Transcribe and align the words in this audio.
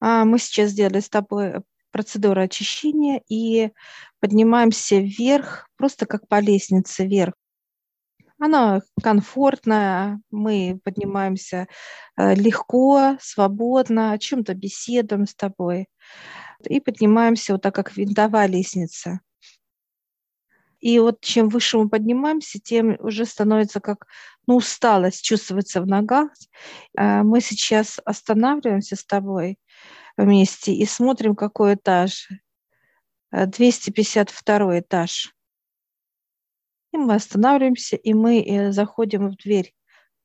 А, 0.00 0.24
Мы 0.24 0.38
сейчас 0.38 0.70
сделали 0.70 1.00
с 1.00 1.08
тобой 1.08 1.62
процедуру 1.90 2.40
очищения 2.40 3.22
и 3.28 3.70
поднимаемся 4.20 4.96
вверх, 4.98 5.68
просто 5.76 6.06
как 6.06 6.28
по 6.28 6.40
лестнице 6.40 7.04
вверх. 7.04 7.34
Она 8.38 8.80
комфортная, 9.02 10.20
мы 10.30 10.80
поднимаемся 10.82 11.68
э, 12.16 12.34
легко, 12.34 13.18
свободно, 13.20 14.12
о 14.12 14.18
чем-то 14.18 14.54
беседуем 14.54 15.26
с 15.26 15.34
тобой 15.34 15.88
и 16.64 16.80
поднимаемся 16.80 17.52
вот 17.52 17.62
так, 17.62 17.74
как 17.74 17.96
винтовая 17.96 18.46
лестница. 18.46 19.20
И 20.80 20.98
вот 20.98 21.20
чем 21.20 21.50
выше 21.50 21.76
мы 21.76 21.90
поднимаемся, 21.90 22.58
тем 22.58 22.96
уже 23.00 23.26
становится 23.26 23.80
как 23.80 24.06
ну, 24.46 24.56
усталость 24.56 25.22
чувствуется 25.22 25.82
в 25.82 25.86
ногах. 25.86 26.30
А, 26.96 27.22
мы 27.22 27.40
сейчас 27.40 28.00
останавливаемся 28.04 28.96
с 28.96 29.04
тобой 29.04 29.58
вместе 30.24 30.72
и 30.72 30.84
смотрим, 30.86 31.34
какой 31.34 31.74
этаж. 31.74 32.28
252 33.32 34.56
а, 34.56 34.78
этаж. 34.80 35.34
И 36.92 36.96
мы 36.96 37.14
останавливаемся, 37.14 37.96
и 37.96 38.12
мы 38.12 38.42
э, 38.42 38.72
заходим 38.72 39.28
в 39.28 39.36
дверь. 39.36 39.72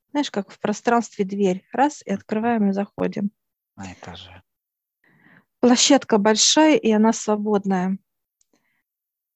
Знаешь, 0.10 0.32
как 0.32 0.50
в 0.50 0.60
пространстве 0.60 1.24
дверь. 1.24 1.68
Раз, 1.72 2.02
и 2.04 2.12
открываем, 2.12 2.70
и 2.70 2.74
заходим. 2.74 3.32
На 3.76 3.94
этаже. 3.94 4.42
Площадка 5.60 6.18
большая, 6.18 6.78
и 6.78 6.92
она 6.92 7.14
свободная 7.14 8.00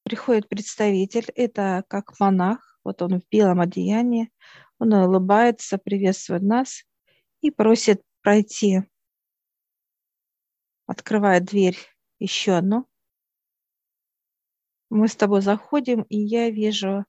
приходит 0.10 0.50
представитель, 0.50 1.32
это 1.36 1.84
как 1.88 2.20
монах, 2.20 2.80
вот 2.84 3.02
он 3.04 3.20
в 3.20 3.24
белом 3.30 3.62
одеянии, 3.62 4.32
он 4.80 4.92
улыбается, 4.94 5.78
приветствует 5.78 6.42
нас 6.42 6.84
и 7.42 7.52
просит 7.52 8.02
пройти. 8.24 8.82
Открывает 10.90 11.46
дверь 11.46 11.78
еще 12.18 12.54
одну. 12.54 12.90
Мы 14.90 15.08
с 15.08 15.16
тобой 15.16 15.44
заходим, 15.44 16.02
и 16.02 16.18
я 16.18 16.50
вижу 16.50 17.06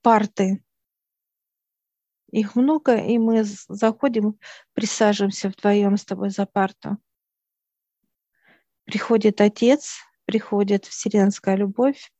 парты. 0.00 0.64
Их 2.32 2.56
много, 2.56 2.96
и 2.96 3.18
мы 3.18 3.44
заходим, 3.44 4.36
присаживаемся 4.72 5.50
вдвоем 5.50 5.96
с 5.96 6.04
тобой 6.04 6.30
за 6.30 6.44
парту. 6.44 6.98
Приходит 8.82 9.40
отец, 9.40 10.00
приходит 10.24 10.84
вселенская 10.84 11.54
любовь, 11.54 12.12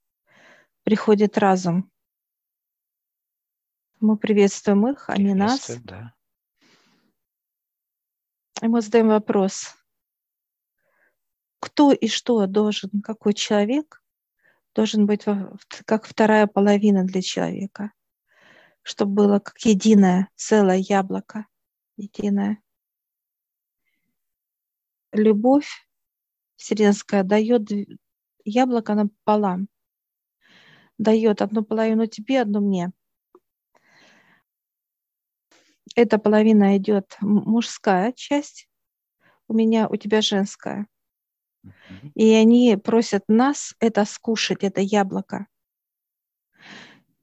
приходит 0.84 1.39
разум. 1.39 1.91
Мы 3.98 4.17
приветствуем 4.17 4.86
их, 4.86 5.11
они 5.11 5.34
нас. 5.34 5.73
Да. 5.83 6.14
И 8.62 8.69
мы 8.69 8.81
задаем 8.81 9.08
вопрос, 9.08 9.75
кто 11.62 11.92
и 11.92 12.08
что 12.08 12.44
должен, 12.46 12.91
какой 13.02 13.34
человек 13.34 14.02
должен 14.74 15.06
быть 15.06 15.24
как 15.86 16.06
вторая 16.06 16.48
половина 16.48 17.05
для 17.05 17.22
человека, 17.22 17.92
чтобы 18.82 19.14
было 19.14 19.38
как 19.38 19.56
единое, 19.60 20.28
целое 20.34 20.78
яблоко, 20.78 21.46
единое. 21.96 22.60
Любовь 25.12 25.68
вселенская 26.56 27.22
дает 27.22 27.70
яблоко 28.44 28.94
напополам. 28.96 29.68
Дает 30.98 31.42
одну 31.42 31.62
половину 31.62 32.06
тебе, 32.06 32.40
одну 32.40 32.60
мне. 32.60 32.90
Эта 35.94 36.18
половина 36.18 36.77
идет 36.77 37.16
мужская 37.20 38.10
часть, 38.10 38.68
у 39.46 39.55
меня, 39.55 39.88
у 39.88 39.94
тебя 39.94 40.22
женская. 40.22 40.88
И 42.14 42.32
они 42.34 42.77
просят 42.77 43.24
нас 43.28 43.74
это 43.80 44.05
скушать, 44.05 44.62
это 44.64 44.80
яблоко. 44.80 45.46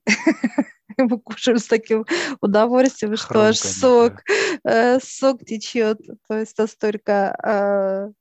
Мы 0.98 1.20
кушаем 1.20 1.58
с 1.60 1.68
таким 1.68 2.06
удовольствием, 2.42 3.16
что 3.16 3.48
аж 3.48 3.58
сок, 3.58 4.24
э, 4.64 5.00
сок 5.00 5.46
течет. 5.46 6.00
То 6.28 6.38
есть 6.38 6.58
настолько 6.58 7.36
э, 7.44 8.12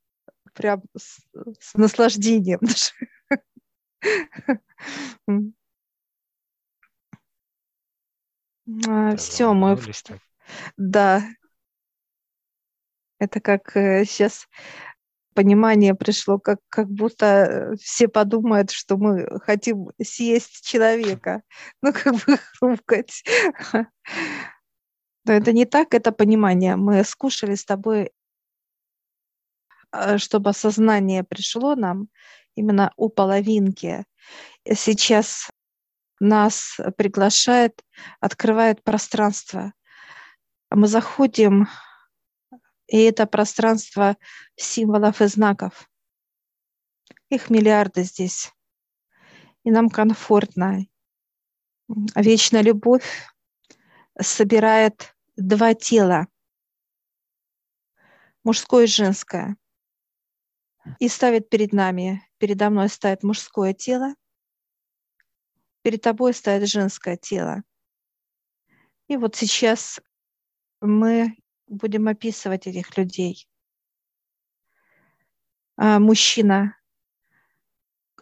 прям 0.54 0.82
с, 0.96 1.20
наслаждением 1.74 2.60
а, 8.86 9.16
Все, 9.16 9.52
мы... 9.54 9.78
Да. 10.76 11.22
Это 13.20 13.40
как 13.40 13.70
сейчас 13.72 14.44
э, 14.44 14.88
понимание 15.38 15.94
пришло, 15.94 16.38
как, 16.38 16.59
как 16.69 16.88
будто 16.88 17.26
э, 17.26 17.76
все 17.81 18.09
подумают, 18.09 18.71
что 18.71 18.97
мы 18.97 19.41
хотим 19.41 19.91
съесть 20.03 20.66
человека, 20.66 21.43
ну, 21.82 21.93
как 21.93 22.15
бы 22.15 22.38
хрумкать. 22.59 23.25
Но 25.25 25.32
это 25.32 25.53
не 25.53 25.65
так, 25.66 25.94
это 25.94 26.10
понимание. 26.10 26.76
Мы 26.76 27.04
скушали 27.04 27.54
с 27.54 27.65
тобой 27.65 28.10
Э, 29.93 30.19
чтобы 30.19 30.50
осознание 30.50 31.25
пришло 31.25 31.75
нам 31.75 32.09
именно 32.55 32.93
у 32.97 33.09
половинки. 33.09 34.05
Сейчас 34.70 35.50
нас 36.20 36.78
приглашает, 36.97 37.81
открывает 38.20 38.82
пространство. 38.82 39.72
Мы 40.70 40.88
заходим, 40.88 41.69
и 42.88 42.99
это 43.03 43.26
пространство 43.26 44.16
символов 44.56 45.21
и 45.22 45.26
знаков. 45.26 45.88
Их 47.28 47.50
миллиарды 47.50 48.03
здесь. 48.03 48.53
И 49.65 49.71
нам 49.71 49.88
комфортно. 49.88 50.87
Вечная 52.16 52.62
любовь 52.62 53.06
собирает 54.21 55.15
два 55.37 55.75
тела, 55.75 56.26
мужское 58.43 58.84
и 58.84 58.88
женское– 58.88 59.56
и 60.99 61.09
ставит 61.09 61.49
перед 61.49 61.72
нами, 61.72 62.22
передо 62.38 62.70
мной 62.70 62.88
ставит 62.88 63.22
мужское 63.22 63.75
тело, 63.75 64.15
перед 65.82 66.03
тобой 66.03 66.34
ставит 66.34 66.69
женское 66.69 67.16
тело. 67.16 67.62
И 69.09 69.16
вот 69.16 69.37
сейчас 69.37 70.00
мы 70.81 71.37
будем 71.68 72.08
описывать 72.08 72.66
этих 72.66 72.96
людей. 72.96 73.48
А 75.76 75.98
мужчина, 75.98 76.76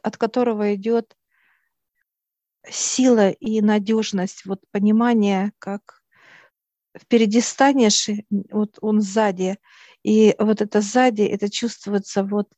от 0.03 0.17
которого 0.17 0.75
идет 0.75 1.17
сила 2.69 3.31
и 3.31 3.61
надежность, 3.61 4.45
вот 4.45 4.61
понимание, 4.71 5.53
как 5.59 6.03
впереди 6.99 7.41
станешь, 7.41 8.09
вот 8.51 8.79
он 8.81 9.01
сзади, 9.01 9.59
и 10.03 10.35
вот 10.39 10.61
это 10.61 10.81
сзади, 10.81 11.23
это 11.23 11.51
чувствуется 11.51 12.25
вот 12.25 12.49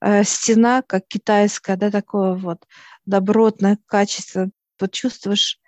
э, 0.00 0.24
стена, 0.24 0.82
как 0.82 1.06
китайская, 1.08 1.76
да, 1.76 1.90
такое 1.90 2.34
вот 2.34 2.66
добротное 3.06 3.78
качество. 3.86 4.50
Вот 4.80 4.92
чувствуешь 4.92 5.60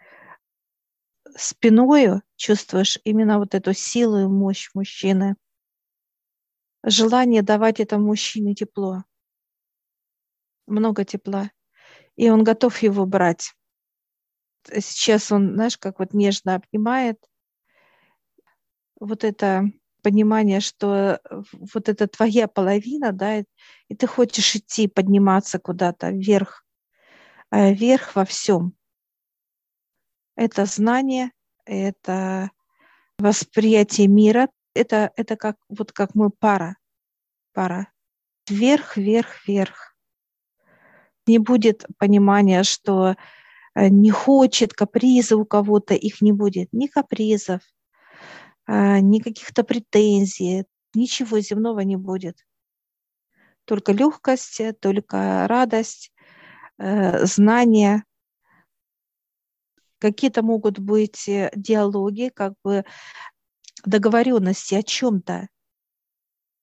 спиною, 1.37 2.23
чувствуешь 2.37 2.99
именно 3.05 3.39
вот 3.39 3.55
эту 3.55 3.73
силу 3.73 4.19
и 4.19 4.27
мощь 4.27 4.71
мужчины. 4.75 5.37
Желание 6.85 7.43
давать 7.43 7.81
этому 7.81 8.07
мужчине 8.07 8.55
тепло. 8.55 9.05
Много 10.67 11.05
тепла. 11.05 11.51
И 12.17 12.31
он 12.31 12.45
готов 12.45 12.83
его 12.83 13.07
брать. 13.07 13.55
Сейчас 14.67 15.33
он, 15.33 15.55
знаешь, 15.55 15.77
как 15.77 15.99
вот 15.99 16.15
нежно 16.15 16.55
обнимает. 16.55 17.19
Вот 19.01 19.25
это 19.25 19.65
понимание, 20.03 20.61
что 20.61 21.21
вот 21.53 21.89
это 21.89 22.07
твоя 22.07 22.47
половина, 22.47 23.13
да, 23.13 23.39
и 23.89 23.95
ты 23.97 24.07
хочешь 24.07 24.55
идти, 24.55 24.87
подниматься 24.87 25.59
куда-то 25.59 26.11
вверх, 26.11 26.65
э, 27.51 27.73
вверх 27.75 28.15
во 28.15 28.25
всем. 28.25 28.75
Это 30.37 30.65
знание, 30.65 31.31
это 31.65 32.51
восприятие 33.19 34.09
мира, 34.09 34.49
это, 34.75 35.13
это 35.17 35.37
как, 35.37 35.57
вот 35.69 35.93
как 35.93 36.15
мы 36.15 36.31
пара, 36.31 36.77
пара. 37.53 37.89
Вверх, 38.49 38.97
вверх, 38.97 39.47
вверх. 39.47 39.97
Не 41.27 41.39
будет 41.39 41.87
понимания, 41.99 42.63
что 42.65 43.17
э, 43.75 43.89
не 43.89 44.11
хочет 44.11 44.75
каприза 44.75 45.37
у 45.37 45.47
кого-то, 45.47 45.95
их 45.95 46.21
не 46.21 46.33
будет. 46.33 46.69
Ни 46.73 46.87
капризов, 46.87 47.63
а, 48.67 49.01
ни 49.01 49.21
каких-то 49.21 49.65
претензий, 49.65 50.65
ничего 50.95 51.41
земного 51.41 51.81
не 51.81 51.97
будет. 51.97 52.45
Только 53.65 53.93
легкость, 53.93 54.61
только 54.81 55.47
радость, 55.49 56.13
э, 56.79 57.25
знания. 57.25 58.05
Какие-то 60.05 60.43
могут 60.43 60.79
быть 60.79 61.27
э, 61.31 61.51
диалоги, 61.57 62.29
как 62.29 62.53
бы 62.63 62.85
договоренности 63.87 64.75
о 64.75 64.83
чем-то. 64.83 65.49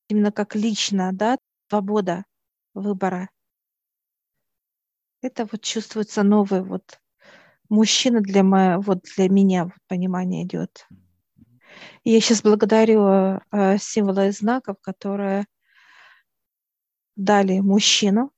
именно 0.10 0.32
как 0.32 0.54
лично, 0.54 1.10
да, 1.12 1.40
свобода 1.68 2.24
выбора. 2.76 3.32
Это 5.24 5.48
вот 5.52 5.64
чувствуется 5.64 6.22
новый 6.22 6.64
вот 6.64 7.00
мужчина 7.68 8.22
для, 8.22 8.44
моего, 8.44 8.80
вот 8.80 9.00
для 9.16 9.28
меня, 9.28 9.64
вот 9.64 9.74
понимание 9.88 10.44
идет. 10.44 10.88
Я 12.04 12.22
сейчас 12.22 12.44
благодарю 12.44 13.08
э, 13.08 13.40
символы 13.80 14.28
и 14.28 14.32
знаков, 14.32 14.78
которые 14.82 15.48
дали 17.16 17.60
мужчину, 17.60 18.32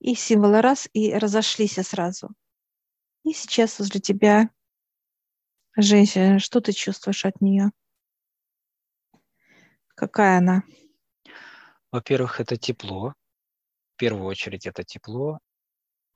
и 0.00 0.14
символы 0.14 0.60
раз, 0.60 0.86
и 0.92 1.14
разошлись 1.14 1.76
сразу. 1.76 2.34
И 3.24 3.32
сейчас 3.32 3.78
возле 3.78 4.00
тебя 4.00 4.50
женщина, 5.76 6.38
что 6.38 6.60
ты 6.60 6.72
чувствуешь 6.72 7.24
от 7.24 7.40
нее? 7.40 7.70
Какая 9.94 10.38
она? 10.38 10.62
Во-первых, 11.92 12.40
это 12.40 12.56
тепло. 12.56 13.14
В 13.94 13.98
первую 13.98 14.24
очередь 14.24 14.66
это 14.66 14.82
тепло 14.82 15.38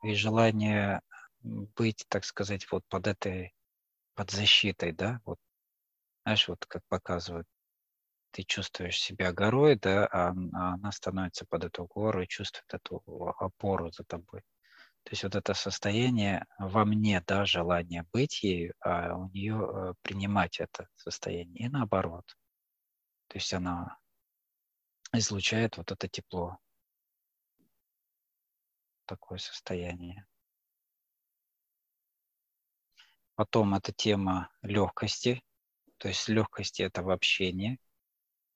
и 0.03 0.14
желание 0.14 1.00
быть, 1.43 2.05
так 2.08 2.25
сказать, 2.25 2.67
вот 2.70 2.82
под 2.88 3.06
этой, 3.06 3.55
под 4.14 4.31
защитой, 4.31 4.93
да, 4.93 5.20
вот, 5.25 5.38
знаешь, 6.25 6.49
вот 6.49 6.64
как 6.67 6.82
показывают, 6.88 7.47
ты 8.32 8.43
чувствуешь 8.43 8.99
себя 8.99 9.32
горой, 9.32 9.76
да, 9.76 10.06
а, 10.06 10.31
а 10.31 10.75
она 10.75 10.93
становится 10.93 11.47
под 11.47 11.64
эту 11.64 11.87
гору 11.87 12.23
и 12.23 12.29
чувствует 12.29 12.75
эту 12.75 13.03
опору 13.38 13.91
за 13.93 14.05
тобой. 14.05 14.43
То 15.06 15.12
есть 15.12 15.23
вот 15.23 15.37
это 15.37 15.55
состояние 15.55 16.44
во 16.58 16.85
мне, 16.85 17.23
да, 17.25 17.44
желание 17.44 18.03
быть 18.12 18.43
ею, 18.43 18.75
а 18.81 19.14
у 19.14 19.29
нее 19.29 19.55
э, 19.55 19.94
принимать 20.03 20.58
это 20.58 20.88
состояние. 20.97 21.67
И 21.67 21.69
наоборот. 21.69 22.37
То 23.29 23.37
есть 23.37 23.55
она 23.55 24.00
излучает 25.12 25.76
вот 25.76 25.93
это 25.93 26.08
тепло. 26.08 26.58
Такое 29.05 29.38
состояние. 29.38 30.26
Потом 33.37 33.75
это 33.75 33.93
тема 33.93 34.50
легкости. 34.62 35.41
То 35.99 36.08
есть 36.08 36.29
легкости 36.29 36.82
это 36.82 37.05
в 37.05 37.11
общении. 37.11 37.79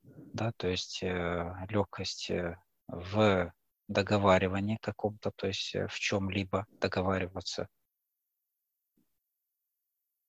Да, 0.02 0.50
то 0.56 0.66
есть 0.66 1.00
э, 1.04 1.54
легкость 1.68 2.28
э, 2.30 2.60
в 2.88 3.52
договаривании 3.90 4.78
каком-то, 4.80 5.32
то 5.34 5.48
есть 5.48 5.74
э, 5.74 5.88
в 5.88 5.94
чем-либо 5.94 6.66
договариваться. 6.80 7.68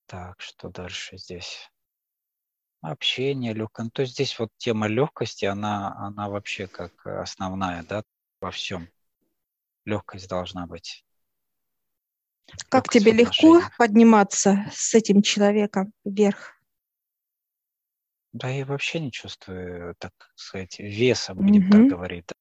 Так, 0.06 0.40
что 0.40 0.68
дальше 0.68 1.16
здесь? 1.16 1.70
Общение 2.80 3.54
легкое. 3.54 3.84
Ну, 3.84 3.90
то 3.90 4.02
есть 4.02 4.14
здесь 4.14 4.36
вот 4.38 4.50
тема 4.56 4.88
легкости, 4.88 5.44
она, 5.44 5.94
она 5.96 6.28
вообще 6.28 6.66
как 6.66 7.06
основная, 7.06 7.84
да, 7.84 8.02
во 8.40 8.50
всем. 8.50 8.88
Легкость 9.84 10.28
должна 10.28 10.66
быть. 10.66 11.04
Как 12.68 12.84
легкость 12.84 13.04
тебе 13.04 13.12
легко 13.12 13.60
подниматься 13.78 14.66
с 14.72 14.94
этим 14.94 15.22
человеком 15.22 15.92
вверх? 16.04 16.56
Да, 18.32 18.48
я 18.48 18.64
вообще 18.64 18.98
не 18.98 19.12
чувствую, 19.12 19.94
так 19.98 20.12
сказать, 20.34 20.80
веса, 20.80 21.34
будем 21.34 21.64
угу. 21.64 21.72
так 21.72 21.86
говорить. 21.86 22.31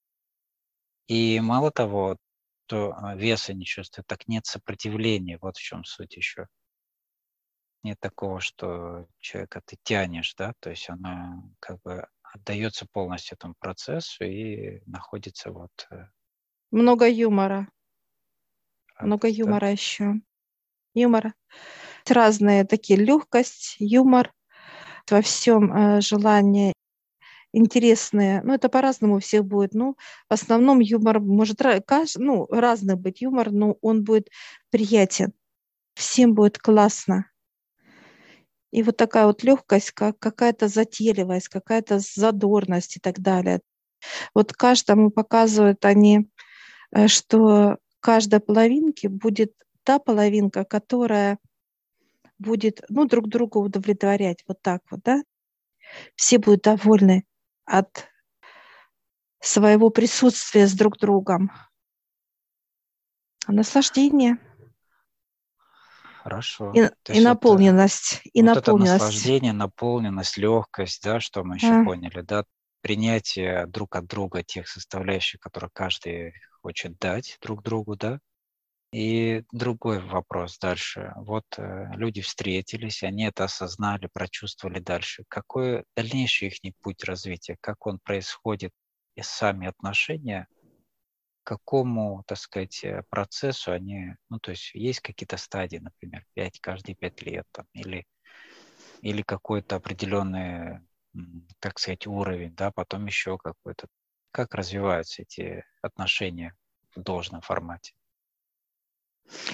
И 1.12 1.42
мало 1.42 1.72
того, 1.72 2.16
то 2.68 2.94
а, 2.96 3.18
веса 3.18 3.54
не 3.54 3.66
чувствую, 3.66 4.06
так 4.08 4.30
нет 4.30 4.46
сопротивления. 4.46 5.38
Вот 5.42 5.58
в 5.58 5.62
чем 5.62 5.84
суть 5.84 6.16
еще 6.16 6.48
нет 7.84 8.00
такого, 8.00 8.40
что 8.40 9.08
человека 9.20 9.62
ты 9.66 9.76
тянешь, 9.84 10.34
да, 10.36 10.54
то 10.62 10.70
есть 10.70 10.90
она 10.90 11.44
как 11.60 11.82
бы 11.82 12.08
отдается 12.22 12.88
полностью 12.94 13.36
этому 13.36 13.56
процессу 13.60 14.24
и 14.24 14.82
находится 14.86 15.52
вот... 15.52 15.72
Э, 15.90 16.06
Много 16.72 17.10
юмора. 17.10 17.68
От, 18.96 19.08
Много 19.08 19.28
юмора 19.28 19.66
да? 19.66 19.70
еще. 19.72 20.14
Юмора. 20.94 21.34
Разные 22.08 22.64
такие 22.64 22.98
легкость, 22.98 23.76
юмор 23.80 24.32
во 25.10 25.22
всем 25.22 25.74
э, 25.74 26.00
желание 26.00 26.72
интересные. 27.54 28.42
Ну, 28.44 28.54
это 28.54 28.70
по-разному 28.70 29.16
у 29.16 29.20
всех 29.20 29.46
будет. 29.46 29.74
Ну, 29.74 29.96
в 30.30 30.34
основном 30.34 30.80
юмор 30.80 31.20
может 31.20 31.62
ну, 32.18 32.48
разный 32.50 32.96
быть 32.96 33.22
юмор, 33.22 33.52
но 33.52 33.78
он 33.82 34.04
будет 34.04 34.30
приятен. 34.70 35.34
Всем 35.94 36.34
будет 36.34 36.58
классно. 36.58 37.26
И 38.72 38.84
вот 38.84 38.96
такая 38.98 39.26
вот 39.26 39.44
легкость, 39.44 39.92
как 39.92 40.18
какая-то 40.20 40.70
затейливость, 40.70 41.50
какая-то 41.50 42.00
задорность 42.00 42.98
и 42.98 43.00
так 43.00 43.20
далее. 43.20 43.60
Вот 44.34 44.54
каждому 44.54 45.12
показывают 45.12 45.84
они, 45.86 46.30
э, 46.92 47.08
что 47.08 47.78
каждой 48.00 48.40
половинке 48.40 49.10
будет 49.10 49.54
та 49.84 50.00
половинка, 50.00 50.64
которая 50.64 51.38
будет 52.40 52.82
ну, 52.90 53.06
друг 53.06 53.28
друга 53.28 53.58
удовлетворять. 53.58 54.44
Вот 54.48 54.62
так 54.62 54.82
вот, 54.90 55.02
да? 55.04 55.22
Все 56.16 56.38
будут 56.40 56.62
довольны 56.62 57.26
от 57.80 58.08
своего 59.40 59.90
присутствия 59.90 60.68
с 60.68 60.74
друг 60.74 60.98
другом. 60.98 61.52
Наслаждение– 63.48 64.38
Хорошо. 66.24 66.72
И, 66.74 66.88
и 67.12 67.20
наполненность. 67.20 68.22
и 68.32 68.44
вот 68.44 68.56
наполненность. 68.56 68.96
это 68.96 69.06
наслаждение, 69.06 69.54
наполненность, 69.54 70.38
легкость, 70.38 71.04
да, 71.04 71.20
что 71.20 71.44
мы 71.44 71.56
еще 71.56 71.82
а. 71.82 71.84
поняли, 71.84 72.22
да, 72.22 72.46
принятие 72.82 73.66
друг 73.66 73.96
от 73.96 74.06
друга 74.06 74.44
тех 74.44 74.68
составляющих, 74.68 75.40
которые 75.40 75.72
каждый 75.74 76.34
хочет 76.62 77.00
дать 77.00 77.38
друг 77.42 77.64
другу, 77.64 77.96
да. 77.96 78.20
И 78.92 79.44
другой 79.52 80.00
вопрос 80.00 80.60
дальше. 80.60 81.14
Вот 81.16 81.46
э, 81.58 81.92
люди 81.96 82.22
встретились, 82.22 83.04
они 83.04 83.24
это 83.24 83.46
осознали, 83.46 84.10
прочувствовали 84.12 84.80
дальше. 84.80 85.24
Какой 85.30 85.86
дальнейший 85.96 86.50
их 86.50 86.76
путь 86.82 87.04
развития, 87.06 87.58
как 87.62 87.88
он 87.88 88.00
происходит, 88.00 88.72
и 89.16 89.22
сами 89.22 89.68
отношения– 89.68 90.48
какому, 91.44 92.24
так 92.28 92.38
сказать, 92.38 92.84
э, 92.84 93.04
процессу 93.10 93.72
они, 93.72 94.16
ну, 94.30 94.40
то 94.40 94.52
есть 94.52 94.72
есть 94.74 95.00
какие-то 95.02 95.38
стадии, 95.38 95.78
например, 95.78 96.26
5, 96.34 96.60
каждые 96.60 96.96
5 96.96 97.22
лет, 97.24 97.46
там, 97.52 97.66
или, 97.74 98.06
или 99.02 99.22
какой-то 99.22 99.78
определенный, 99.78 100.82
так 101.60 101.80
сказать, 101.80 102.08
уровень, 102.08 102.56
да, 102.56 102.72
потом 102.72 103.06
еще 103.06 103.38
какой-то. 103.38 103.88
Как 104.32 104.54
развиваются 104.56 105.24
эти 105.24 105.66
отношения 105.82 106.56
в 106.96 107.02
должном 107.02 107.42
формате? 107.42 107.94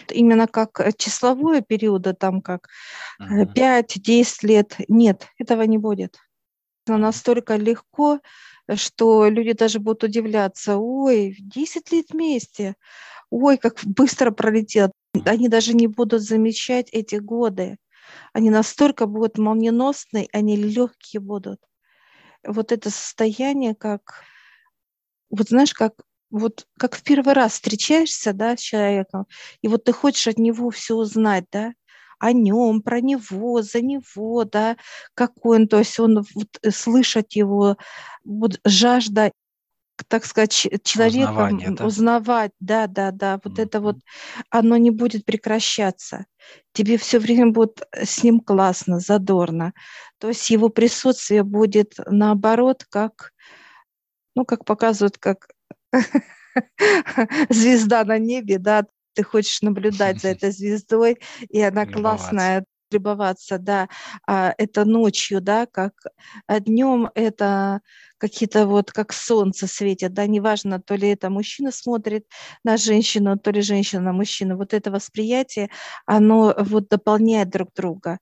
Именно 0.09 0.47
как 0.47 0.79
э, 0.79 0.91
числовое 0.97 1.61
периода, 1.61 2.13
там 2.13 2.41
как 2.41 2.67
uh-huh. 3.21 3.53
5-10 3.53 4.25
лет, 4.43 4.75
нет, 4.87 5.27
этого 5.37 5.63
не 5.63 5.77
будет. 5.77 6.17
Но 6.87 6.97
настолько 6.97 7.55
легко 7.55 8.19
что 8.75 9.27
люди 9.29 9.53
даже 9.53 9.79
будут 9.79 10.03
удивляться, 10.03 10.77
ой, 10.77 11.35
10 11.39 11.91
лет 11.91 12.07
вместе, 12.09 12.75
ой, 13.29 13.57
как 13.57 13.79
быстро 13.85 14.31
пролетело. 14.31 14.91
Они 15.25 15.47
даже 15.47 15.73
не 15.73 15.87
будут 15.87 16.21
замечать 16.21 16.89
эти 16.91 17.15
годы. 17.15 17.77
Они 18.33 18.49
настолько 18.49 19.05
будут 19.05 19.37
молниеносные, 19.37 20.27
они 20.33 20.57
легкие 20.57 21.21
будут. 21.21 21.59
Вот 22.45 22.71
это 22.71 22.89
состояние, 22.89 23.75
как, 23.75 24.23
вот 25.29 25.49
знаешь, 25.49 25.73
как 25.73 25.93
вот 26.29 26.65
как 26.77 26.95
в 26.95 27.03
первый 27.03 27.33
раз 27.33 27.53
встречаешься, 27.53 28.33
да, 28.33 28.57
с 28.57 28.59
человеком, 28.59 29.25
и 29.61 29.67
вот 29.67 29.85
ты 29.85 29.93
хочешь 29.93 30.27
от 30.27 30.37
него 30.37 30.69
все 30.69 30.95
узнать, 30.95 31.45
да, 31.51 31.73
о 32.19 32.31
нем, 32.33 32.81
про 32.81 33.01
него, 33.01 33.61
за 33.61 33.81
него, 33.81 34.43
да, 34.43 34.77
какой 35.13 35.59
он, 35.59 35.67
то 35.67 35.79
есть 35.79 35.99
он 35.99 36.25
вот, 36.33 36.47
э, 36.61 36.71
слышать 36.71 37.35
его, 37.35 37.77
вот 38.23 38.59
жажда 38.65 39.31
так 40.07 40.25
сказать, 40.25 40.67
человеком 40.83 41.75
да? 41.75 41.85
узнавать, 41.85 42.51
да, 42.59 42.87
да, 42.87 43.11
да, 43.11 43.39
вот 43.43 43.57
mm-hmm. 43.57 43.63
это 43.63 43.81
вот, 43.81 43.97
оно 44.49 44.77
не 44.77 44.91
будет 44.91 45.25
прекращаться. 45.25 46.25
Тебе 46.71 46.97
все 46.97 47.19
время 47.19 47.51
будет 47.51 47.81
э, 47.91 48.05
с 48.05 48.23
ним 48.23 48.39
классно, 48.39 48.99
задорно. 48.99 49.73
То 50.19 50.27
есть 50.27 50.49
его 50.49 50.69
присутствие 50.69 51.43
будет 51.43 51.95
наоборот, 52.05 52.85
как, 52.89 53.33
ну, 54.35 54.45
как 54.45 54.65
показывают, 54.65 55.17
как 55.17 55.47
звезда 57.49 58.03
на 58.03 58.17
небе, 58.17 58.57
да, 58.59 58.85
ты 59.13 59.23
хочешь 59.23 59.61
наблюдать 59.61 60.21
за 60.21 60.29
этой 60.29 60.51
звездой, 60.51 61.19
и 61.49 61.61
она 61.61 61.85
классная, 61.85 62.65
любоваться, 62.91 63.57
да, 63.57 63.89
а 64.25 64.53
это 64.57 64.85
ночью, 64.85 65.41
да, 65.41 65.65
как 65.65 65.93
а 66.47 66.59
днем 66.59 67.09
это 67.15 67.81
какие-то 68.17 68.65
вот 68.65 68.91
как 68.91 69.13
солнце 69.13 69.67
светит, 69.67 70.13
да, 70.13 70.25
неважно, 70.25 70.81
то 70.81 70.95
ли 70.95 71.09
это 71.09 71.29
мужчина 71.29 71.71
смотрит 71.71 72.25
на 72.63 72.77
женщину, 72.77 73.37
то 73.37 73.51
ли 73.51 73.61
женщина 73.61 74.01
на 74.01 74.13
мужчину, 74.13 74.55
вот 74.57 74.73
это 74.73 74.89
восприятие, 74.89 75.69
оно 76.05 76.55
вот 76.57 76.87
дополняет 76.87 77.49
друг 77.49 77.73
друга. 77.75 78.19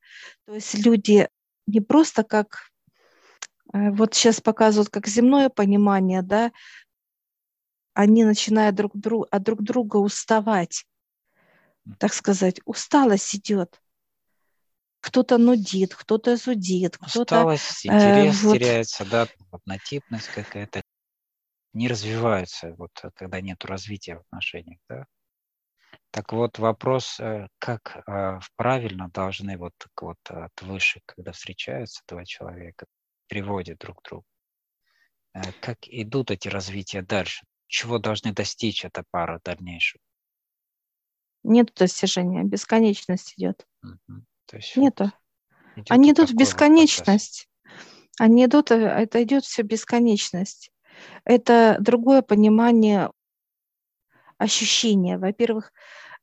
То 0.48 0.56
есть 0.56 0.74
люди 0.86 1.30
не 1.68 1.82
просто 1.82 2.24
как 2.24 2.72
Э, 3.76 3.92
вот 3.92 4.14
сейчас 4.14 4.42
показывают 4.42 4.90
как 4.90 5.08
земное 5.08 5.50
понимание, 5.50 6.22
да, 6.22 6.52
они 7.96 8.25
начинают 8.25 8.75
друг, 8.75 8.92
друг, 8.96 9.28
от 9.32 9.42
друг 9.42 9.64
друга 9.64 9.98
уставать, 9.98 10.86
так 11.98 12.14
сказать, 12.14 12.60
усталость 12.66 13.36
идет. 13.36 13.82
Кто-то 15.00 15.38
нудит, 15.38 15.96
кто-то 15.96 16.36
зудит, 16.36 16.98
кто-то... 16.98 17.22
Усталость, 17.22 17.86
интерес 17.86 18.44
э, 18.44 18.48
вот... 18.48 18.54
теряется, 18.56 19.06
да, 19.06 19.28
однотипность 19.52 20.28
какая-то. 20.28 20.82
Не 21.74 21.88
развиваются, 21.88 22.74
вот 22.78 22.92
когда 23.16 23.42
нет 23.42 23.64
развития 23.66 24.18
в 24.18 24.22
отношениях, 24.22 24.80
да. 24.90 25.06
Так 26.12 26.34
вот, 26.34 26.60
вопрос, 26.60 27.20
э, 27.20 27.48
как 27.60 28.04
э, 28.08 28.40
правильно 28.56 29.10
должны 29.10 29.58
вот, 29.58 29.74
вот 30.00 30.18
от 30.25 30.62
выше, 30.62 31.02
когда 31.06 31.32
встречаются 31.32 32.02
два 32.08 32.25
человека, 32.25 32.88
приводят 33.28 33.80
друг 33.80 34.02
к 34.02 34.06
другу, 34.08 34.25
э, 35.34 35.42
как 35.62 35.78
идут 35.88 36.32
эти 36.32 36.48
развития 36.48 37.02
дальше, 37.02 37.46
чего 37.68 38.00
должны 38.00 38.34
достичь 38.34 38.86
эта 38.86 39.04
пара 39.12 39.40
дальнейшего? 39.44 40.02
Нет 41.44 41.74
достижения, 41.76 42.44
бесконечность 42.44 43.36
идет. 43.38 43.66
Угу. 43.84 44.24
То 44.48 44.58
есть 44.58 44.76
Нету. 44.76 45.12
Идет 45.76 45.92
Они 45.92 46.12
идут 46.12 46.30
в 46.32 46.36
бесконечность. 46.36 47.06
Процесс. 47.06 47.48
Они 48.18 48.46
идут, 48.46 48.72
это 48.72 49.24
идет 49.24 49.44
все 49.44 49.62
бесконечность. 49.62 50.72
Это 51.26 51.78
другое 51.80 52.22
понимание 52.22 53.12
ощущения. 54.38 55.18
Во-первых, 55.18 55.74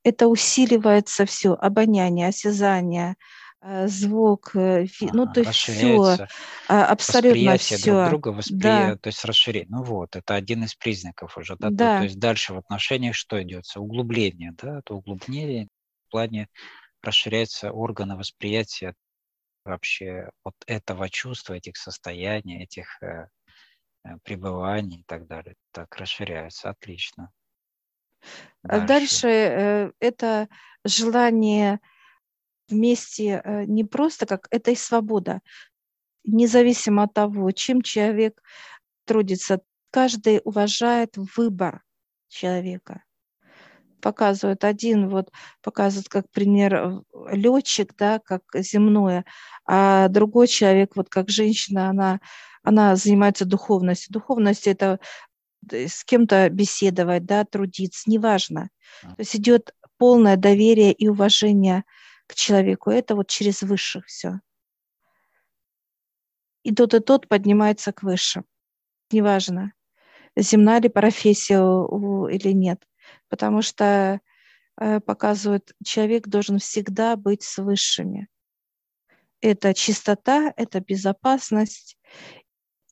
это 0.03 0.29
усиливается 0.29 1.27
все, 1.27 1.53
обоняние, 1.53 2.29
осязание, 2.29 3.17
э, 3.63 3.89
звук, 3.89 4.55
э, 4.55 4.87
ну 5.13 5.27
то 5.33 5.41
есть 5.41 5.53
все, 5.53 6.27
а, 6.69 6.87
абсолютно 6.87 7.57
все. 7.57 7.79
друг 7.79 8.09
друга, 8.11 8.29
восприятие, 8.29 8.95
да. 8.95 8.97
то 8.97 9.07
есть 9.09 9.25
расширение. 9.25 9.69
Ну 9.71 9.83
вот, 9.83 10.17
это 10.17 10.35
один 10.35 10.65
из 10.65 10.75
признаков 10.75 11.39
уже, 11.39 11.57
да? 11.57 11.71
да. 11.71 11.95
То, 11.95 11.99
то 11.99 12.05
есть 12.05 12.19
дальше 12.19 12.55
в 12.55 12.59
отношениях 12.59 13.15
что 13.15 13.43
идет? 13.43 13.65
Углубление, 13.77 14.53
да, 14.61 14.79
это 14.81 14.95
углубление 14.95 15.69
в 16.09 16.11
плане 16.11 16.49
расширяются 17.03 17.73
органы 17.73 18.17
восприятия 18.17 18.95
вообще 19.65 20.31
вот 20.45 20.55
этого 20.67 21.09
чувства, 21.09 21.55
этих 21.55 21.77
состояний, 21.77 22.63
этих 22.63 23.01
э, 23.03 23.29
пребываний 24.25 25.01
и 25.01 25.05
так 25.05 25.27
далее. 25.27 25.55
Так 25.73 25.97
расширяются, 25.97 26.71
отлично. 26.71 27.31
А 28.63 28.81
дальше, 28.81 28.87
Дальше 28.87 29.29
э, 29.29 29.93
это 30.01 30.49
желание 30.85 31.81
вместе 32.69 33.43
э, 33.45 33.65
не 33.65 33.85
просто 33.85 34.27
как, 34.27 34.49
это 34.51 34.71
и 34.71 34.77
свобода. 34.77 35.41
Независимо 36.25 37.05
от 37.05 37.15
того, 37.15 37.51
чем 37.51 37.83
человек 37.83 38.43
трудится, 39.05 39.61
каждый 39.91 40.41
уважает 40.45 41.17
выбор 41.37 41.83
человека. 42.29 43.03
Показывают 44.01 44.65
один, 44.65 45.09
вот 45.09 45.31
показывают 45.63 46.09
как 46.09 46.29
пример 46.31 47.03
летчик, 47.31 47.95
да, 47.97 48.19
как 48.19 48.43
земное, 48.55 49.25
а 49.65 50.09
другой 50.09 50.49
человек, 50.49 50.97
вот 50.97 51.09
как 51.09 51.29
женщина, 51.29 51.89
она 51.89 52.21
она 52.63 52.97
занимается 52.97 53.45
духовностью. 53.45 54.13
Духовность 54.13 54.67
это 54.67 55.01
с 55.71 56.05
кем-то 56.05 56.49
беседовать, 56.51 57.25
да, 57.25 57.45
трудиться, 57.45 58.11
неважно. 58.11 58.71
То 59.03 59.15
есть 59.19 59.37
идет 59.37 59.75
полное 59.99 60.37
доверие 60.37 60.93
и 60.93 61.09
уважение 61.09 61.85
к 62.27 62.35
человеку. 62.35 62.91
Это 62.91 63.15
вот 63.15 63.29
через 63.29 63.63
высших 63.63 64.07
все. 64.07 64.41
И 66.63 66.75
тот, 66.75 66.95
и 66.95 67.01
тот 67.01 67.29
поднимается 67.29 67.93
к 67.93 68.03
высшим. 68.03 68.45
Неважно, 69.11 69.73
земная 70.37 70.81
ли 70.81 70.89
профессия 70.89 71.59
или 71.59 72.53
нет. 72.53 72.87
Потому 73.29 73.63
что 73.63 74.21
э, 74.81 75.01
показывают, 75.01 75.73
человек 75.85 76.29
должен 76.29 76.59
всегда 76.59 77.17
быть 77.17 77.43
с 77.43 77.59
высшими. 77.59 78.29
Это 79.41 79.75
чистота, 79.75 80.53
это 80.57 80.81
безопасность, 80.81 81.99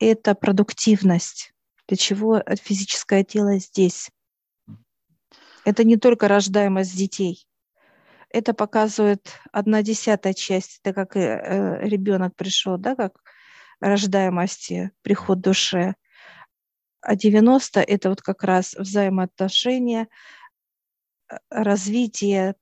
это 0.01 0.35
продуктивность 0.35 1.53
для 1.91 1.97
чего 1.97 2.43
физическое 2.63 3.25
тело 3.25 3.59
здесь. 3.59 4.11
Это 5.65 5.83
не 5.83 5.97
только 5.97 6.29
рождаемость 6.29 6.97
детей. 6.97 7.47
Это 8.31 8.55
показывает 8.55 9.41
одна 9.53 9.83
десятая 9.83 10.35
часть, 10.35 10.81
это 10.83 10.95
как 10.95 11.17
э, 11.17 11.81
ребенок 11.83 12.37
пришел, 12.37 12.79
да, 12.79 12.95
как 12.95 13.21
рождаемости, 13.81 14.93
приход 15.03 15.41
души. 15.41 15.95
А 17.01 17.17
90– 17.17 17.81
это 17.83 18.09
вот 18.11 18.23
как 18.23 18.45
раз 18.45 18.75
взаимоотношения, 18.75 20.09
э, 21.29 21.37
развитие 21.51 22.55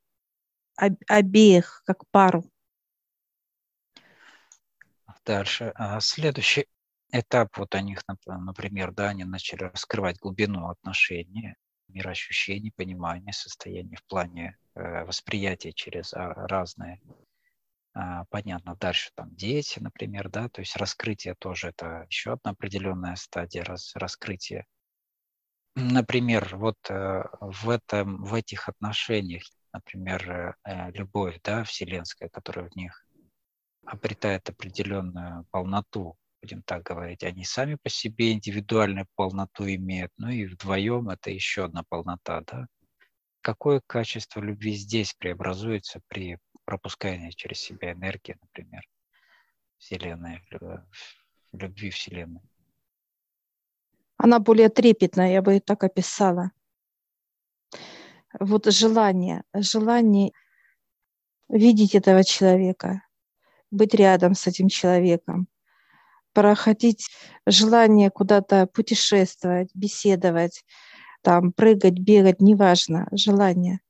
обеих 0.76 1.82
как 1.84 2.08
пару. 2.10 2.44
Дальше. 5.24 5.72
А 5.74 6.00
следующий 6.00 6.66
этап 7.12 7.58
вот 7.58 7.74
о 7.74 7.82
них, 7.82 8.00
например, 8.26 8.92
да, 8.92 9.10
они 9.10 9.24
начали 9.24 9.64
раскрывать 9.64 10.18
глубину 10.18 10.70
отношений, 10.70 11.54
мироощущений, 11.88 12.72
понимания, 12.72 13.32
состояния 13.32 13.96
в 13.96 14.04
плане 14.04 14.58
э, 14.74 15.04
восприятия 15.04 15.72
через 15.72 16.14
а, 16.14 16.34
разные, 16.34 17.00
а, 17.94 18.24
понятно, 18.30 18.76
дальше 18.76 19.10
там 19.14 19.34
дети, 19.34 19.80
например, 19.80 20.28
да, 20.28 20.48
то 20.48 20.60
есть 20.60 20.76
раскрытие 20.76 21.34
тоже 21.34 21.68
это 21.68 22.06
еще 22.08 22.34
одна 22.34 22.52
определенная 22.52 23.16
стадия 23.16 23.64
раз, 23.64 23.92
раскрытия. 23.96 24.66
Например, 25.74 26.56
вот 26.56 26.78
э, 26.90 27.24
в, 27.40 27.70
этом, 27.70 28.24
в 28.24 28.34
этих 28.34 28.68
отношениях, 28.68 29.42
например, 29.72 30.56
э, 30.64 30.90
любовь, 30.92 31.40
да, 31.42 31.64
вселенская, 31.64 32.28
которая 32.28 32.68
в 32.68 32.76
них 32.76 33.04
обретает 33.84 34.48
определенную 34.48 35.44
полноту, 35.50 36.16
будем 36.40 36.62
так 36.62 36.82
говорить, 36.82 37.22
они 37.22 37.44
сами 37.44 37.76
по 37.76 37.88
себе 37.88 38.32
индивидуальную 38.32 39.06
полноту 39.14 39.64
имеют, 39.66 40.12
ну 40.16 40.28
и 40.28 40.46
вдвоем 40.46 41.08
это 41.08 41.30
еще 41.30 41.64
одна 41.64 41.82
полнота, 41.88 42.42
да. 42.46 42.66
Какое 43.40 43.80
качество 43.86 44.40
любви 44.40 44.74
здесь 44.74 45.14
преобразуется 45.14 46.00
при 46.08 46.38
пропускании 46.64 47.30
через 47.30 47.60
себя 47.60 47.92
энергии, 47.92 48.36
например, 48.40 48.82
Вселенной, 49.78 50.42
любви 51.52 51.90
Вселенной? 51.90 52.42
Она 54.16 54.40
более 54.40 54.68
трепетная, 54.68 55.32
я 55.32 55.42
бы 55.42 55.56
и 55.56 55.60
так 55.60 55.84
описала. 55.84 56.50
Вот 58.38 58.66
желание, 58.66 59.44
желание 59.54 60.32
видеть 61.48 61.94
этого 61.94 62.24
человека, 62.24 63.02
быть 63.70 63.94
рядом 63.94 64.34
с 64.34 64.46
этим 64.46 64.68
человеком, 64.68 65.48
проходить 66.32 67.10
желание 67.46 68.10
куда-то 68.10 68.66
путешествовать, 68.66 69.70
беседовать, 69.74 70.64
там, 71.22 71.52
прыгать, 71.52 71.98
бегать, 71.98 72.40
неважно, 72.40 73.08
желание. 73.12 73.80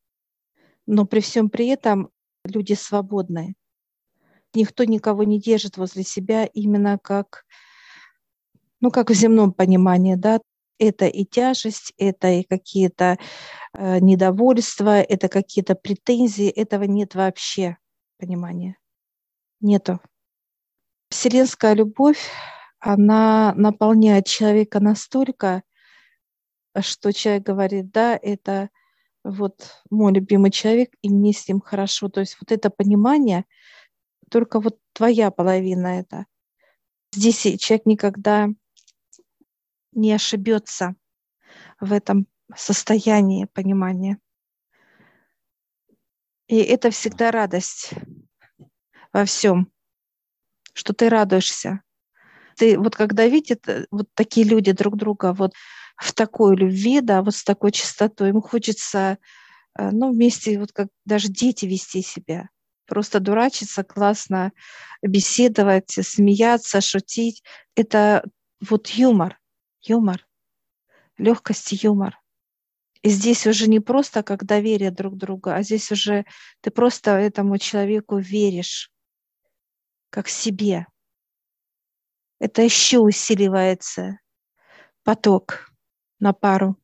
Но 0.86 1.04
при 1.04 1.20
всем 1.20 1.50
при 1.50 1.68
этом 1.68 2.10
люди 2.44 2.72
свободные. 2.72 3.54
Никто 4.54 4.84
никого 4.84 5.24
не 5.24 5.40
держит 5.40 5.76
возле 5.76 6.02
себя 6.02 6.46
именно 6.46 6.98
как, 6.98 7.44
ну, 8.80 8.90
как 8.90 9.10
в 9.10 9.14
земном 9.14 9.52
понимании, 9.52 10.14
да, 10.14 10.40
это 10.78 11.06
и 11.06 11.24
тяжесть, 11.24 11.92
это 11.98 12.28
и 12.28 12.44
какие-то 12.44 13.18
э, 13.74 13.98
недовольства, 13.98 15.00
это 15.00 15.28
какие-то 15.28 15.74
претензии, 15.74 16.48
этого 16.48 16.84
нет 16.84 17.14
вообще 17.14 17.76
понимания. 18.18 18.76
Нету 19.60 20.00
вселенская 21.10 21.74
любовь, 21.74 22.20
она 22.80 23.52
наполняет 23.54 24.26
человека 24.26 24.80
настолько, 24.80 25.62
что 26.80 27.12
человек 27.12 27.44
говорит, 27.44 27.90
да, 27.90 28.18
это 28.20 28.70
вот 29.24 29.82
мой 29.90 30.12
любимый 30.12 30.50
человек, 30.50 30.90
и 31.02 31.10
мне 31.10 31.32
с 31.32 31.48
ним 31.48 31.60
хорошо. 31.60 32.08
То 32.08 32.20
есть 32.20 32.36
вот 32.40 32.52
это 32.52 32.70
понимание, 32.70 33.44
только 34.30 34.60
вот 34.60 34.78
твоя 34.92 35.30
половина 35.30 35.98
это. 35.98 36.26
Здесь 37.12 37.40
человек 37.58 37.86
никогда 37.86 38.48
не 39.92 40.12
ошибется 40.12 40.94
в 41.80 41.92
этом 41.92 42.26
состоянии 42.54 43.46
понимания. 43.46 44.18
И 46.46 46.56
это 46.56 46.90
всегда 46.90 47.30
радость 47.30 47.90
во 49.12 49.24
всем 49.24 49.70
что 50.78 50.92
ты 50.92 51.08
радуешься. 51.08 51.82
Ты 52.56 52.78
вот 52.78 52.94
когда 52.94 53.26
видят 53.26 53.68
э, 53.68 53.86
вот 53.90 54.08
такие 54.14 54.46
люди 54.46 54.70
друг 54.72 54.96
друга 54.96 55.32
вот 55.32 55.54
в 55.96 56.12
такой 56.14 56.56
любви, 56.56 57.00
да, 57.00 57.22
вот 57.22 57.34
с 57.34 57.42
такой 57.42 57.72
чистотой, 57.72 58.28
ему 58.28 58.40
хочется, 58.40 59.18
э, 59.78 59.90
ну, 59.90 60.12
вместе 60.12 60.58
вот 60.58 60.72
как 60.72 60.88
даже 61.04 61.28
дети 61.28 61.66
вести 61.66 62.02
себя. 62.02 62.48
просто 62.86 63.20
дурачиться, 63.20 63.84
классно 63.84 64.52
беседовать, 65.02 65.90
смеяться, 65.90 66.80
шутить. 66.80 67.42
Это 67.76 68.24
вот 68.60 68.86
юмор, 68.88 69.38
юмор, 69.82 70.26
легкость 71.18 71.72
и 71.72 71.80
юмор. 71.82 72.18
И 73.02 73.10
здесь 73.10 73.46
уже 73.46 73.68
не 73.68 73.80
просто 73.80 74.22
как 74.22 74.44
доверие 74.44 74.90
друг 74.90 75.16
другу, 75.16 75.50
а 75.50 75.62
здесь 75.62 75.90
уже 75.92 76.24
ты 76.60 76.70
просто 76.70 77.10
этому 77.12 77.58
человеку 77.58 78.18
веришь, 78.18 78.90
как 80.10 80.28
себе. 80.28 80.86
Это 82.40 82.62
еще 82.62 82.98
усиливается 82.98 84.20
поток 85.02 85.72
на 86.20 86.32
пару. 86.32 86.76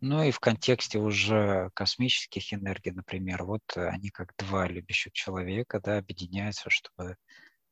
Ну 0.00 0.22
и 0.22 0.30
в 0.30 0.40
контексте 0.40 0.98
уже 0.98 1.70
космических 1.74 2.52
энергий, 2.52 2.92
например, 2.92 3.44
вот 3.44 3.62
они 3.76 4.10
как 4.10 4.34
два 4.36 4.68
любящих 4.68 5.12
человека, 5.12 5.80
да, 5.80 5.98
объединяются, 5.98 6.68
чтобы 6.70 7.16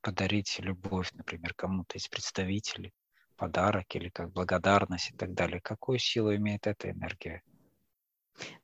подарить 0.00 0.58
любовь, 0.58 1.12
например, 1.12 1.54
кому-то 1.54 1.98
из 1.98 2.08
представителей, 2.08 2.92
подарок 3.36 3.94
или 3.94 4.08
как 4.08 4.32
благодарность 4.32 5.10
и 5.10 5.16
так 5.16 5.34
далее. 5.34 5.60
Какую 5.60 5.98
силу 5.98 6.34
имеет 6.34 6.66
эта 6.66 6.90
энергия? 6.90 7.42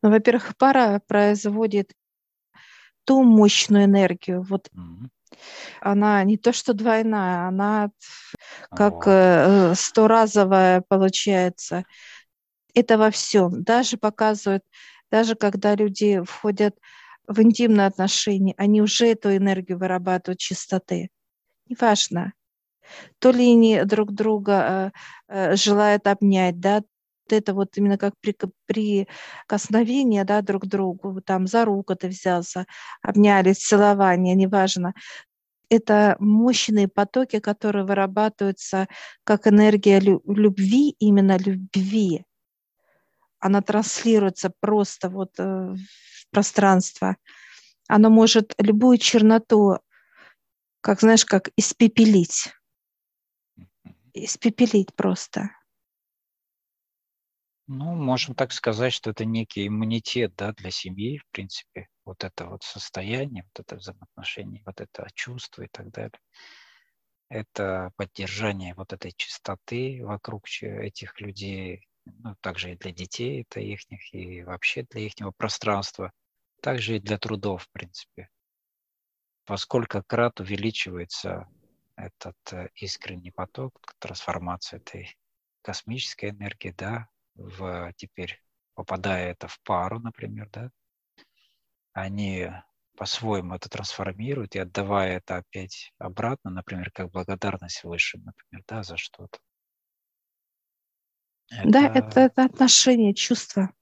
Ну, 0.02 0.11
во-первых, 0.11 0.56
пара 0.56 1.00
производит 1.06 1.92
ту 3.04 3.23
мощную 3.23 3.85
энергию. 3.85 4.42
Вот 4.42 4.68
mm-hmm. 4.75 5.09
Она 5.81 6.23
не 6.25 6.37
то 6.37 6.53
что 6.53 6.75
двойная, 6.75 7.49
она 7.49 7.91
как 8.71 9.05
э, 9.07 9.75
сторазовая 9.75 10.83
получается. 10.89 11.85
Это 12.75 12.99
во 12.99 13.11
всем. 13.11 13.63
Даже 13.63 13.97
показывают, 13.97 14.63
даже 15.11 15.35
когда 15.35 15.75
люди 15.75 16.23
входят 16.25 16.77
в 17.27 17.41
интимные 17.41 17.87
отношения, 17.87 18.55
они 18.57 18.83
уже 18.83 19.07
эту 19.07 19.37
энергию 19.37 19.79
вырабатывают 19.79 20.39
чистоты. 20.39 21.11
Неважно. 21.69 22.33
То 23.19 23.31
ли 23.31 23.53
они 23.53 23.83
друг 23.85 24.13
друга 24.13 24.93
э, 25.29 25.53
э, 25.53 25.57
желают 25.57 26.07
обнять, 26.07 26.59
да, 26.61 26.83
это 27.37 27.55
вот 27.55 27.77
именно 27.77 27.99
как 27.99 28.15
при, 28.21 28.37
прикосновение 28.67 30.25
да, 30.25 30.43
друг 30.43 30.65
к 30.65 30.67
другу, 30.67 31.21
там 31.21 31.47
за 31.47 31.65
руку 31.65 31.95
ты 31.95 32.09
взялся, 32.09 32.67
обнялись, 33.03 33.59
целование, 33.59 34.35
неважно. 34.35 34.95
Это 35.69 36.17
мощные 36.19 36.89
потоки, 36.89 37.39
которые 37.39 37.85
вырабатываются 37.85 38.89
как 39.25 39.47
энергия 39.47 40.01
любви, 40.01 40.97
именно 40.99 41.37
любви. 41.39 42.25
Она 43.39 43.63
транслируется 43.63 44.53
просто 44.61 45.09
вот 45.09 45.39
э, 45.39 45.43
в 45.45 46.31
пространство. 46.31 47.17
Она 47.89 48.11
может 48.11 48.53
любую 48.59 48.99
черноту 48.99 49.79
как, 50.81 51.01
знаешь, 51.01 51.25
как 51.25 51.51
испепелить. 51.57 52.53
Испепелить 54.13 54.95
просто. 54.95 55.51
Ну, 57.73 57.95
можем 57.95 58.35
так 58.35 58.50
сказать, 58.50 58.93
что 58.93 59.11
это 59.11 59.25
некий 59.25 59.69
иммунитет 59.69 60.35
да, 60.35 60.53
для 60.53 60.73
семьи, 60.73 61.19
в 61.19 61.27
принципе. 61.31 61.87
Вот 62.05 62.25
это 62.25 62.47
вот 62.47 62.65
состояние, 62.65 63.45
вот 63.45 63.61
это 63.61 63.77
взаимоотношение, 63.77 64.65
вот 64.67 64.81
это 64.81 65.07
чувство 65.15 65.62
и 65.62 65.69
так 65.69 65.89
далее. 65.93 66.19
Это 67.29 67.93
поддержание 67.95 68.75
вот 68.75 68.93
этой 68.93 69.12
чистоты 69.12 70.00
вокруг 70.03 70.47
этих 70.61 71.21
людей, 71.21 71.87
ну, 72.07 72.35
также 72.41 72.73
и 72.73 72.77
для 72.77 72.91
детей 72.91 73.43
это 73.43 73.61
их, 73.61 73.83
и 74.12 74.43
вообще 74.43 74.85
для 74.91 75.03
их 75.03 75.12
пространства, 75.37 76.11
также 76.61 76.97
и 76.97 77.00
для 77.00 77.19
трудов, 77.19 77.62
в 77.62 77.71
принципе 77.71 78.31
во 79.47 79.57
сколько 79.57 80.03
крат 80.03 80.41
увеличивается 80.41 81.49
этот 81.97 82.37
э, 82.53 82.69
искренний 82.75 83.31
поток, 83.31 83.95
трансформация 83.99 84.79
этой 84.79 85.17
космической 85.62 86.31
энергии, 86.31 86.75
да, 86.77 87.09
в, 87.40 87.92
теперь 87.97 88.40
попадая 88.75 89.32
это 89.32 89.49
в 89.49 89.61
пару, 89.62 89.98
например, 89.98 90.48
да, 90.53 90.70
они 91.92 92.50
по-своему 92.96 93.55
это 93.55 93.68
трансформируют 93.68 94.55
и 94.55 94.59
отдавая 94.59 95.18
это 95.18 95.38
опять 95.38 95.92
обратно, 95.98 96.50
например, 96.50 96.90
как 96.92 97.11
благодарность 97.11 97.83
высшим, 97.83 98.22
например, 98.24 98.64
да, 98.68 98.83
за 98.83 98.96
что-то. 98.96 99.38
Это... 101.50 101.68
Да, 101.68 101.87
это, 101.94 102.20
это 102.20 102.44
отношение, 102.44 103.14
чувство. 103.14 103.72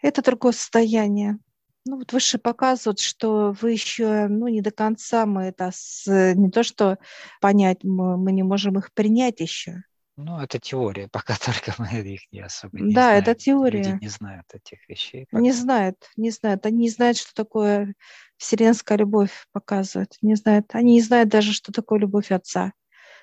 Это 0.00 0.22
другое 0.22 0.52
состояние. 0.52 1.38
Ну 1.84 1.96
вот 1.98 2.12
выше 2.12 2.38
показывают, 2.38 3.00
что 3.00 3.52
вы 3.60 3.72
еще, 3.72 4.28
ну 4.28 4.48
не 4.48 4.60
до 4.60 4.70
конца 4.70 5.26
мы 5.26 5.44
это 5.44 5.70
с, 5.72 6.06
не 6.34 6.50
то 6.50 6.62
что 6.62 6.98
понять, 7.40 7.82
мы, 7.82 8.16
мы 8.16 8.32
не 8.32 8.42
можем 8.42 8.78
их 8.78 8.92
принять 8.92 9.40
еще. 9.40 9.82
Ну, 10.20 10.40
это 10.40 10.58
теория, 10.58 11.08
пока 11.12 11.36
только 11.36 11.72
мы 11.78 11.88
их 12.00 12.22
не 12.32 12.40
особо 12.40 12.80
не 12.80 12.92
Да, 12.92 13.02
знаем. 13.02 13.22
это 13.22 13.34
теория. 13.36 13.78
Люди 13.78 13.98
не 14.02 14.08
знают 14.08 14.46
этих 14.52 14.88
вещей. 14.88 15.26
Пока. 15.30 15.40
Не 15.40 15.52
знают, 15.52 15.96
не 16.16 16.30
знают. 16.30 16.66
Они 16.66 16.78
не 16.78 16.90
знают, 16.90 17.18
что 17.18 17.32
такое 17.34 17.94
вселенская 18.36 18.98
любовь 18.98 19.46
показывает. 19.52 20.16
Не 20.20 20.34
знают. 20.34 20.74
Они 20.74 20.94
не 20.94 21.02
знают 21.02 21.28
даже, 21.28 21.52
что 21.52 21.70
такое 21.70 22.00
любовь 22.00 22.32
Отца. 22.32 22.72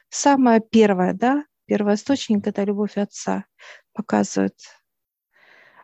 Самое 0.10 0.62
первое, 0.62 1.14
да, 1.14 1.44
первый 1.66 1.96
источник– 1.96 2.48
это 2.48 2.64
любовь 2.64 2.98
Отца 2.98 3.44
показывает. 3.92 4.56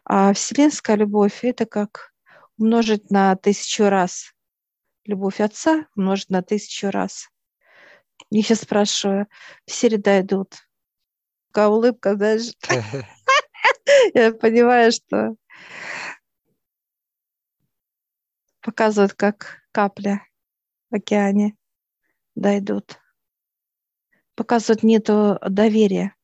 А 0.05 0.31
вселенская 0.31 0.95
любовь– 0.95 1.39
это 1.43 1.65
как 1.65 2.13
умножить 2.57 3.11
на 3.11 3.35
тысячу 3.35 3.89
раз. 3.89 4.31
Любовь 5.03 5.41
отца 5.41 5.87
умножить 5.95 6.29
на 6.29 6.41
тысячу 6.41 6.89
раз. 6.89 7.27
Я 8.29 8.43
сейчас 8.43 8.61
спрашиваю, 8.61 9.27
все 9.65 9.89
ли 9.89 9.97
дойдут? 9.97 10.55
Какая 11.51 11.67
улыбка, 11.67 12.15
знаешь. 12.15 12.53
Я 14.13 14.31
понимаю, 14.31 14.93
что 14.93 15.35
показывают, 18.61 19.13
как 19.15 19.59
капля 19.73 20.25
в 20.89 20.95
океане 20.95 21.57
дойдут. 22.35 23.01
Показывают 24.35 24.83
нету 24.83 25.39
доверия. 25.45 26.15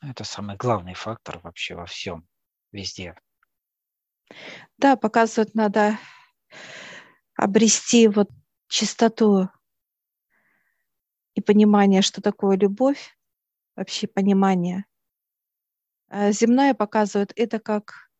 Это 0.00 0.24
самый 0.24 0.56
главный 0.56 0.94
фактор 0.94 1.38
вообще 1.40 1.74
во 1.74 1.84
всем, 1.84 2.26
везде. 2.72 3.18
Да, 4.78 4.96
показывают, 4.96 5.54
надо 5.54 5.98
обрести 7.34 8.08
вот 8.08 8.30
чистоту 8.68 9.50
и 11.34 11.42
понимание, 11.42 12.00
что 12.00 12.22
такое 12.22 12.56
любовь, 12.56 13.15
вообще 13.76 14.06
понимание. 14.06 14.84
А 16.08 16.32
земная 16.32 16.74
показывает 16.74 17.32
это 17.36 17.60
как 17.60 18.10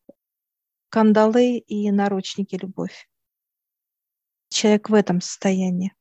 кандалы 0.89 1.57
и 1.57 1.91
наручники 1.91 2.55
любовь. 2.55 3.09
Человек 4.49 4.89
в 4.89 4.93
этом 4.93 5.19
состоянии. 5.19 5.93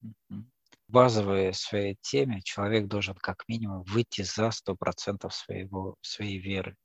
В 0.00 0.92
базовой 0.92 1.52
своей 1.54 1.96
теме 2.00 2.42
человек 2.42 2.86
должен 2.86 3.14
как 3.14 3.48
минимум 3.48 3.82
выйти 3.84 4.22
за 4.22 4.50
100% 4.50 5.30
своего, 5.30 5.96
своей 6.00 6.38
веры 6.38 6.76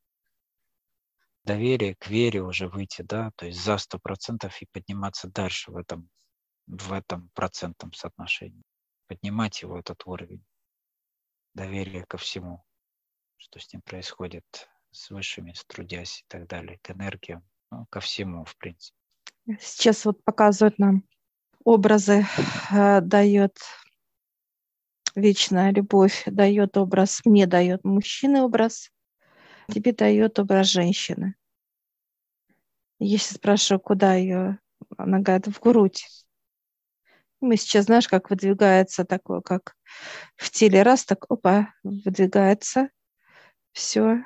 доверие 1.45 1.95
к 1.95 2.07
вере 2.07 2.41
уже 2.41 2.67
выйти, 2.67 3.03
да, 3.03 3.31
то 3.35 3.45
есть 3.45 3.63
за 3.63 3.77
сто 3.77 3.99
процентов 3.99 4.61
и 4.61 4.67
подниматься 4.71 5.29
дальше 5.29 5.71
в 5.71 5.77
этом, 5.77 6.09
в 6.65 6.91
этом 6.91 7.29
процентном 7.33 7.93
соотношении. 7.93 8.63
Поднимать 9.07 9.61
его 9.61 9.79
этот 9.79 10.01
уровень 10.05 10.43
доверия 11.55 12.05
ко 12.05 12.17
всему, 12.17 12.63
что 13.37 13.59
с 13.59 13.71
ним 13.73 13.81
происходит, 13.81 14.45
с 14.91 15.09
высшими, 15.09 15.53
с 15.53 15.65
трудясь 15.65 16.21
и 16.21 16.25
так 16.27 16.47
далее, 16.47 16.79
к 16.81 16.91
энергиям, 16.91 17.43
ну, 17.71 17.87
ко 17.89 17.99
всему, 17.99 18.45
в 18.45 18.55
принципе. 18.57 18.97
Сейчас 19.59 20.05
вот 20.05 20.23
показывают 20.23 20.77
нам 20.79 21.03
образы, 21.63 22.25
э, 22.71 23.01
дает 23.01 23.57
вечная 25.15 25.71
любовь, 25.71 26.23
дает 26.25 26.77
образ, 26.77 27.21
мне 27.25 27.47
дает 27.47 27.83
мужчины 27.83 28.41
образ, 28.41 28.91
тебе 29.69 29.93
дает 29.93 30.39
образ 30.39 30.67
женщины. 30.67 31.35
Если 32.99 33.35
спрашиваю, 33.35 33.79
куда 33.79 34.15
ее, 34.15 34.59
она 34.97 35.19
говорит, 35.19 35.47
в 35.47 35.59
грудь. 35.59 36.07
Мы 37.41 37.57
сейчас, 37.57 37.85
знаешь, 37.85 38.07
как 38.07 38.29
выдвигается 38.29 39.05
такое, 39.05 39.41
как 39.41 39.75
в 40.35 40.49
теле 40.49 40.83
раз, 40.83 41.05
так, 41.05 41.25
опа, 41.29 41.73
выдвигается. 41.83 42.89
Все. 43.71 44.23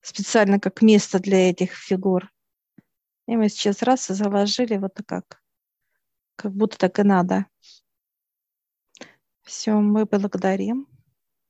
Специально 0.00 0.58
как 0.58 0.82
место 0.82 1.20
для 1.20 1.50
этих 1.50 1.74
фигур. 1.74 2.30
И 3.28 3.36
мы 3.36 3.48
сейчас 3.48 3.82
раз 3.82 4.10
и 4.10 4.14
заложили 4.14 4.76
вот 4.76 4.94
так, 5.06 5.40
как 6.36 6.52
будто 6.52 6.76
так 6.76 6.98
и 6.98 7.02
надо. 7.04 7.46
Все, 9.42 9.72
мы 9.72 10.04
благодарим. 10.06 10.88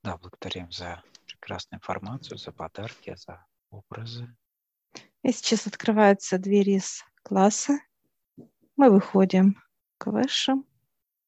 Да, 0.02 0.18
благодарим 0.18 0.70
за 0.70 1.02
прекрасную 1.26 1.78
информацию, 1.78 2.36
за 2.36 2.52
подарки, 2.52 3.14
за 3.16 3.46
образы. 3.70 4.34
И 5.22 5.32
сейчас 5.32 5.66
открываются 5.66 6.38
двери 6.38 6.76
из 6.76 7.04
класса. 7.22 7.78
Мы 8.76 8.90
выходим 8.90 9.56
высшим. 10.06 10.64